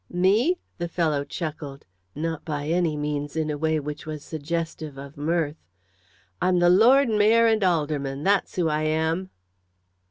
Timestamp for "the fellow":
0.79-1.23